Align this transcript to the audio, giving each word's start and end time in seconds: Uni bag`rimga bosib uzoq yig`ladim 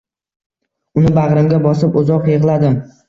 Uni 1.01 1.11
bag`rimga 1.17 1.59
bosib 1.67 1.99
uzoq 2.03 2.27
yig`ladim 2.33 2.81